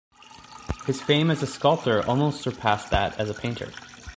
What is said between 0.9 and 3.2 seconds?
fame as a sculptor almost surpassed that